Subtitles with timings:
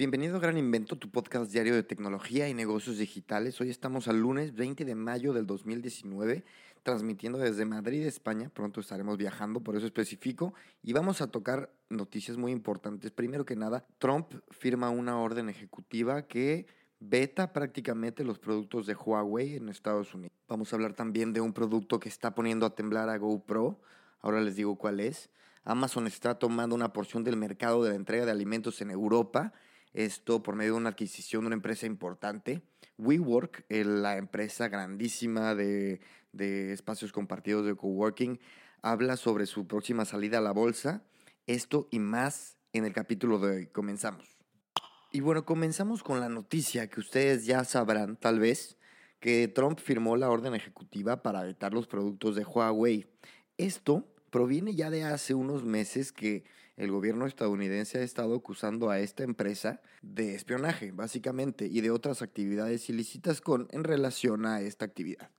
[0.00, 3.60] Bienvenido a Gran Invento, tu podcast diario de tecnología y negocios digitales.
[3.60, 6.42] Hoy estamos al lunes 20 de mayo del 2019,
[6.82, 8.48] transmitiendo desde Madrid, España.
[8.48, 10.54] Pronto estaremos viajando, por eso especifico.
[10.82, 13.10] Y vamos a tocar noticias muy importantes.
[13.10, 16.66] Primero que nada, Trump firma una orden ejecutiva que
[16.98, 20.34] beta prácticamente los productos de Huawei en Estados Unidos.
[20.48, 23.78] Vamos a hablar también de un producto que está poniendo a temblar a GoPro.
[24.22, 25.28] Ahora les digo cuál es.
[25.62, 29.52] Amazon está tomando una porción del mercado de la entrega de alimentos en Europa
[29.92, 32.62] esto por medio de una adquisición de una empresa importante.
[32.98, 36.00] WeWork, la empresa grandísima de,
[36.32, 38.40] de espacios compartidos de coworking,
[38.82, 41.02] habla sobre su próxima salida a la bolsa.
[41.46, 43.66] Esto y más en el capítulo de hoy.
[43.66, 44.38] Comenzamos.
[45.12, 48.76] Y bueno, comenzamos con la noticia que ustedes ya sabrán, tal vez,
[49.18, 53.06] que Trump firmó la orden ejecutiva para vetar los productos de Huawei.
[53.58, 56.44] Esto proviene ya de hace unos meses que
[56.76, 62.22] el gobierno estadounidense ha estado acusando a esta empresa de espionaje, básicamente, y de otras
[62.22, 65.30] actividades ilícitas con en relación a esta actividad.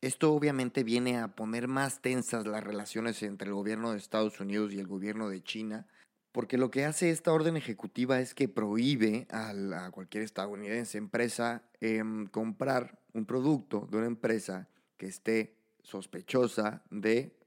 [0.00, 4.72] Esto obviamente viene a poner más tensas las relaciones entre el gobierno de Estados Unidos
[4.72, 5.86] y el gobierno de China,
[6.30, 12.26] porque lo que hace esta orden ejecutiva es que prohíbe a, cualquier estadounidense empresa em,
[12.26, 17.37] comprar un producto de una empresa que esté sospechosa de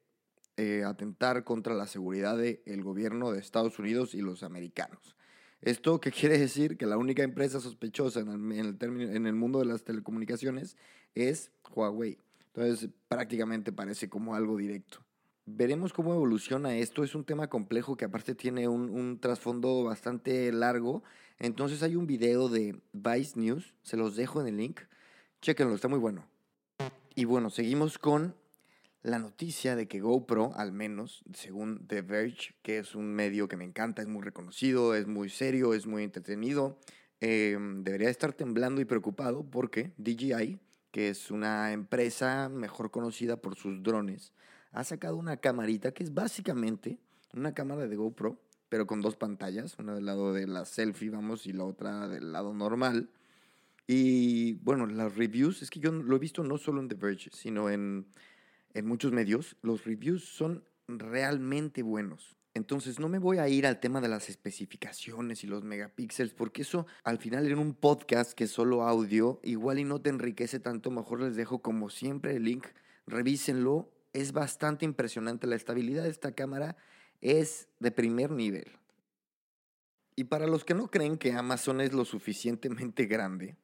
[0.58, 5.16] eh, atentar contra la seguridad del gobierno de Estados Unidos y los americanos.
[5.62, 6.78] ¿Esto qué quiere decir?
[6.78, 10.78] Que la única empresa sospechosa en el, en el mundo de las telecomunicaciones
[11.16, 12.18] es Huawei.
[12.54, 15.00] Entonces prácticamente parece como algo directo.
[15.46, 17.04] Veremos cómo evoluciona esto.
[17.04, 21.04] Es un tema complejo que aparte tiene un, un, trasfondo bastante largo.
[21.40, 23.74] Entonces hay un video de Vice News.
[23.82, 24.82] Se los dejo en el link.
[25.42, 26.28] Chequenlo, está muy bueno.
[27.16, 28.36] Y bueno, seguimos con
[29.04, 33.58] la noticia de que GoPro, al menos según The Verge, que es un medio que
[33.58, 36.78] me encanta, es muy reconocido, es muy serio, es muy entretenido,
[37.20, 40.60] em, debería estar temblando y preocupado porque DJI,
[40.92, 44.34] que es una empresa mejor conocida por sus drones,
[44.72, 47.00] ha sacado una camarita que es básicamente
[47.34, 48.40] una cámara de GoPro,
[48.70, 52.32] pero con dos pantallas, una del lado de la selfie, vamos, y la otra del
[52.32, 53.10] lado normal.
[53.88, 57.30] Y bueno, las reviews, es que yo lo he visto no solo en The Verge,
[57.34, 58.06] sino en
[58.74, 62.36] en muchos medios, los reviews son realmente buenos.
[62.54, 66.64] Entonces no me voy a ir al tema de las especificaciones y los megapíxeles, porque
[66.64, 70.92] eso al final en un podcast que solo audio, igual y no te enriquece tanto,
[70.92, 72.66] mejor les dejo como siempre el link,
[73.08, 76.76] revísenlo, es bastante impresionante, la estabilidad de esta cámara
[77.22, 78.70] es de primer nivel.
[80.18, 83.56] Y para los que no creen que Amazon es lo suficientemente grande,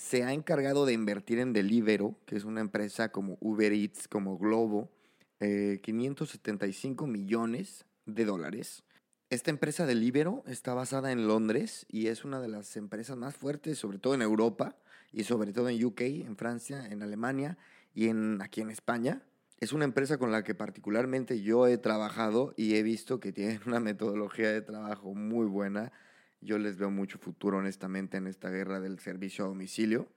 [0.00, 4.38] se ha encargado de invertir en Delivero, que es una empresa como Uber Eats, como
[4.38, 4.90] Globo,
[5.38, 8.82] 575 eh, millones de dólares.
[9.28, 13.76] Esta empresa Delivero está basada en Londres y es una de las empresas más fuertes,
[13.76, 14.74] sobre todo en Europa
[15.12, 17.58] y sobre todo en UK, en Francia, en Alemania
[17.94, 19.22] y en, aquí en España.
[19.58, 23.60] Es una empresa con la que particularmente yo he trabajado y he visto que tienen
[23.66, 25.92] una metodología de trabajo muy buena
[26.40, 30.08] yo les veo mucho futuro, honestamente, en esta guerra del servicio a domicilio.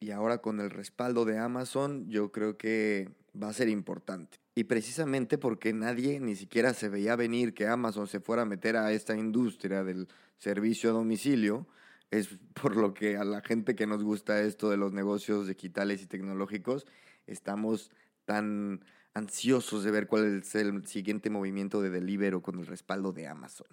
[0.00, 4.38] Y ahora con el respaldo de Amazon, yo creo que va a ser importante.
[4.54, 8.76] Y precisamente porque nadie ni siquiera se veía venir que Amazon se fuera a meter
[8.76, 10.08] a esta industria del
[10.38, 11.66] servicio a domicilio,
[12.10, 16.02] es por lo que a la gente que nos gusta esto de los negocios digitales
[16.02, 16.86] y tecnológicos,
[17.26, 17.90] estamos
[18.24, 18.84] tan
[19.14, 23.66] ansiosos de ver cuál es el siguiente movimiento de Deliveroo con el respaldo de Amazon.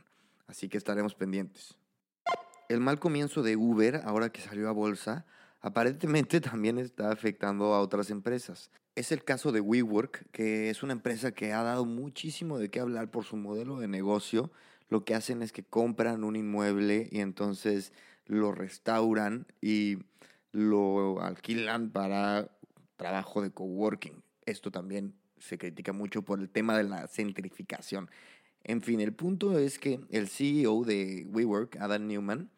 [0.47, 1.77] Así que estaremos pendientes
[2.69, 5.25] el mal comienzo de Uber, ahora que salió a bolsa,
[5.61, 8.71] aparentemente también está afectando a otras empresas.
[8.95, 12.79] Es el caso de WeWork, que es una empresa que ha dado muchísimo de qué
[12.79, 14.51] hablar por su modelo de negocio.
[14.87, 17.91] Lo que hacen es que compran un inmueble y entonces
[18.25, 19.97] lo restauran y
[20.51, 22.49] lo alquilan para
[22.95, 24.23] trabajo de coworking.
[24.45, 28.09] Esto también se critica mucho por el tema de la centrificación.
[28.63, 32.49] En fin, el punto es que el CEO de WeWork, Adam Newman,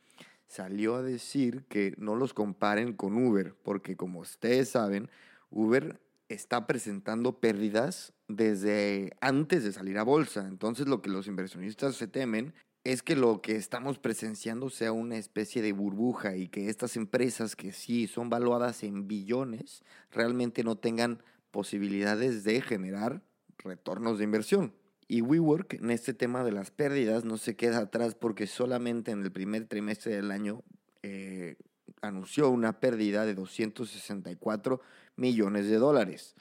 [0.47, 5.09] salió a decir que no los comparen con Uber, porque como ustedes saben,
[5.49, 5.99] Uber
[6.29, 10.47] está presentando pérdidas desde antes de salir a bolsa.
[10.47, 12.53] Entonces lo que los inversionistas se temen
[12.83, 17.55] es que lo que estamos presenciando sea una especie de burbuja y que estas empresas
[17.55, 21.21] que sí son valuadas en billones realmente no tengan
[21.51, 23.21] posibilidades de generar
[23.57, 24.73] retornos de inversión.
[25.07, 29.24] Y WeWork en este tema de las pérdidas no se queda atrás porque solamente en
[29.24, 30.63] el primer trimestre del año
[31.01, 31.56] eh,
[32.01, 34.81] anunció una pérdida de 264
[35.15, 36.36] millones de dólares.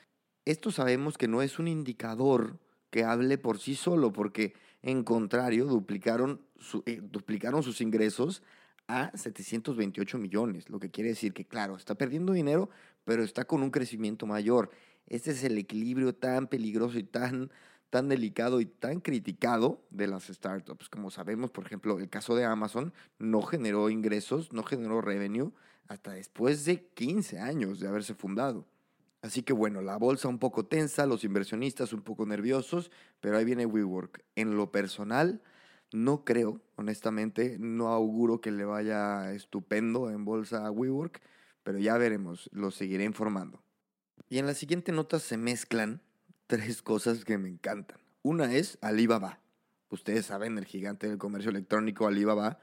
[0.45, 2.59] Esto sabemos que no es un indicador
[2.91, 6.41] que hable por sí solo, porque en contrario duplicaron,
[6.87, 8.43] eh, duplicaron sus ingresos
[8.89, 12.71] a 728 millones, lo que quiere decir que, claro, está perdiendo dinero,
[13.05, 14.71] pero está con un crecimiento mayor.
[15.09, 17.51] Este es el equilibrio tan peligroso y tan
[17.91, 20.88] tan delicado y tan criticado de las startups.
[20.88, 25.53] Como sabemos, por ejemplo, el caso de Amazon no generó ingresos, no generó revenue
[25.88, 28.67] hasta después de 15 años de haberse fundado.
[29.23, 32.91] Así que bueno, la bolsa un poco tensa, los inversionistas un poco nerviosos,
[33.21, 34.25] pero ahí viene WeWork.
[34.37, 35.43] En lo personal,
[35.93, 41.21] no creo, honestamente, no auguro que le vaya estupendo en bolsa a WeWork,
[41.62, 43.62] pero ya veremos, lo seguiré informando.
[44.29, 46.03] Y en la siguiente nota se mezclan
[46.46, 47.98] tres cosas que me encantan.
[48.22, 49.40] Una es Alibaba.
[49.90, 52.58] Ustedes saben, el gigante del comercio electrónico Alibaba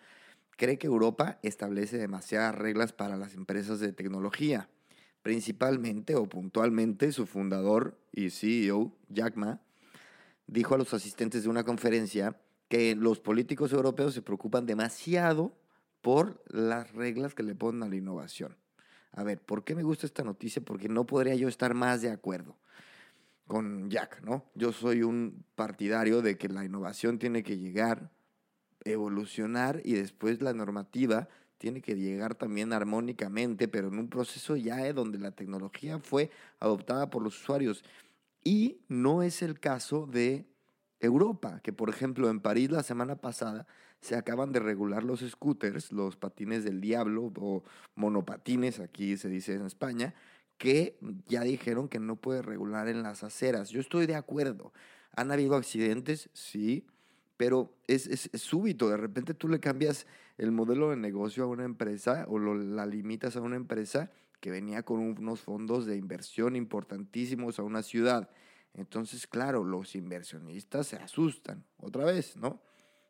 [0.57, 4.69] cree que Europa establece demasiadas reglas para las empresas de tecnología.
[5.21, 9.61] Principalmente o puntualmente su fundador y CEO, Jack Ma,
[10.47, 15.57] dijo a los asistentes de una conferencia que los políticos europeos se preocupan demasiado
[16.01, 18.57] por las reglas que le ponen a la innovación.
[19.11, 20.61] A ver, ¿por qué me gusta esta noticia?
[20.61, 22.57] Porque no podría yo estar más de acuerdo
[23.53, 24.49] con Jack, ¿no?
[24.55, 28.09] Yo soy un partidario de que la innovación tiene que llegar,
[28.83, 31.29] evolucionar y después la normativa
[31.59, 36.31] tiene que llegar también armónicamente, pero en un proceso ya eh, donde la tecnología fue
[36.59, 37.83] adoptada por los usuarios.
[38.43, 40.47] Y no es el caso de
[40.99, 43.67] Europa, que por ejemplo en París la semana pasada
[44.01, 47.63] se acaban de regular los scooters, los patines del diablo o
[47.93, 50.15] monopatines, aquí se dice en España,
[50.63, 53.69] que ya dijeron que no puede regular en las aceras.
[53.69, 54.71] Yo estoy de acuerdo.
[55.13, 56.29] ¿Han habido accidentes?
[56.31, 56.87] Sí,
[57.35, 58.87] pero es, súbito.
[58.87, 60.07] De repente tú le cambias
[60.37, 64.83] el modelo de negocio a una empresa o la limitas a una empresa que venía
[64.83, 68.29] con unos fondos de inversión importantísimos a una ciudad.
[68.73, 72.61] Entonces, claro, los inversionistas se asustan otra vez, ¿no?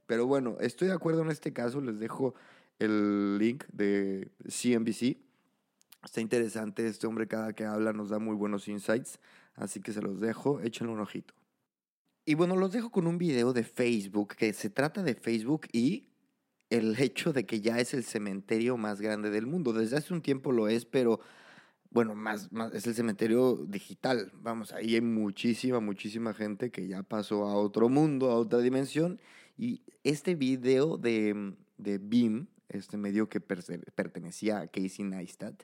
[0.07, 1.81] Pero bueno, estoy de acuerdo en este caso.
[1.81, 2.33] Les dejo
[2.79, 5.22] el link de CNBC
[6.03, 9.19] Está interesante, este hombre cada que habla nos da muy buenos insights,
[9.55, 11.33] así que se los dejo, échenle un ojito.
[12.25, 16.09] Y bueno, los dejo con un video de Facebook, que se trata de Facebook y
[16.69, 19.73] el hecho de que ya es el cementerio más grande del mundo.
[19.73, 21.19] Desde hace un tiempo lo es, pero
[21.89, 24.31] bueno, más, más es el cementerio digital.
[24.33, 29.19] Vamos, ahí hay muchísima, muchísima gente que ya pasó a otro mundo, a otra dimensión.
[29.57, 35.63] Y este video de, de BIM, este medio que pertenecía a Casey Neistat,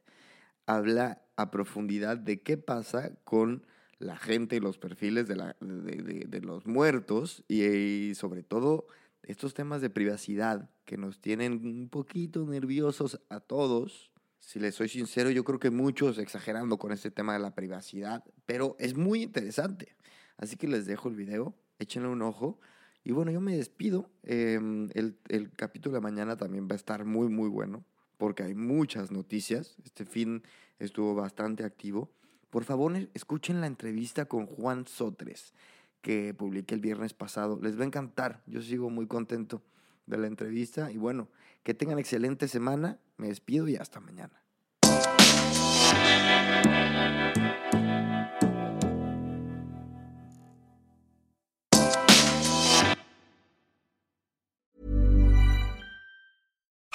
[0.69, 3.65] habla a profundidad de qué pasa con
[3.97, 8.85] la gente y los perfiles de, los muertos y, sobre todo
[9.23, 14.11] estos temas de privacidad que nos tienen un poquito nerviosos a todos.
[14.39, 18.23] Si les soy sincero, yo creo que muchos exagerando con este tema de la privacidad,
[18.45, 19.95] pero es muy interesante.
[20.37, 22.59] Así que les dejo el video, échenle un ojo.
[23.03, 24.11] Y bueno, yo me despido.
[24.21, 27.83] Em, el capítulo de mañana también va a estar muy, muy bueno
[28.19, 29.77] porque hay muchas noticias.
[29.83, 30.43] Este fin
[30.77, 32.11] estuvo bastante activo.
[32.51, 35.53] Por favor, escuchen la entrevista con Juan Sotres
[36.01, 37.57] que publiqué el viernes pasado.
[37.61, 38.43] Les va a encantar.
[38.45, 39.63] Yo sigo muy contento
[40.05, 41.29] de la entrevista y bueno,
[41.63, 42.99] que tengan excelente semana.
[43.17, 44.43] Me despido y hasta mañana.